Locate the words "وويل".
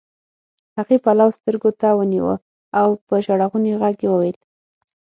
4.11-4.37